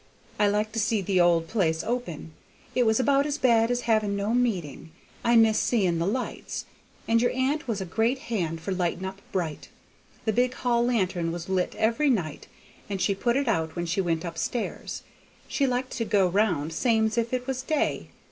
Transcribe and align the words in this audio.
I 0.39 0.47
like 0.47 0.71
to 0.71 0.79
see 0.79 1.03
the 1.03 1.21
old 1.21 1.47
place 1.47 1.83
open; 1.83 2.33
it 2.73 2.87
was 2.87 2.99
about 2.99 3.27
as 3.27 3.37
bad 3.37 3.69
as 3.69 3.81
having 3.81 4.15
no 4.15 4.33
meeting. 4.33 4.89
I 5.23 5.35
miss 5.35 5.59
seeing 5.59 5.99
the 5.99 6.07
lights, 6.07 6.65
and 7.07 7.21
your 7.21 7.29
aunt 7.33 7.67
was 7.67 7.81
a 7.81 7.85
great 7.85 8.17
hand 8.33 8.61
for 8.61 8.71
lighting 8.71 9.05
up 9.05 9.21
bright; 9.31 9.69
the 10.25 10.33
big 10.33 10.55
hall 10.55 10.83
lantern 10.83 11.31
was 11.31 11.49
lit 11.49 11.75
every 11.77 12.09
night, 12.09 12.47
and 12.89 12.99
she 12.99 13.13
put 13.13 13.37
it 13.37 13.47
out 13.47 13.75
when 13.75 13.85
she 13.85 14.01
went 14.01 14.25
up 14.25 14.39
stairs. 14.39 15.03
She 15.47 15.67
liked 15.67 15.91
to 15.97 16.03
go 16.05 16.25
round 16.27 16.73
same's 16.73 17.15
if 17.15 17.31
it 17.31 17.45
was 17.45 17.61
day. 17.61 18.07